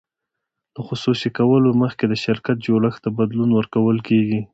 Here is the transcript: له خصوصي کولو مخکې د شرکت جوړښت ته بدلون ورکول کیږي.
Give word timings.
له 0.73 0.81
خصوصي 0.87 1.29
کولو 1.37 1.69
مخکې 1.81 2.05
د 2.07 2.13
شرکت 2.25 2.57
جوړښت 2.65 2.99
ته 3.03 3.09
بدلون 3.17 3.49
ورکول 3.53 3.97
کیږي. 4.07 4.41